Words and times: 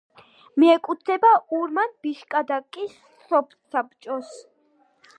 მიეკუთვნება 0.63 1.33
ურმან-ბიშკადაკის 1.59 2.99
სოფსაბჭოს. 3.29 4.37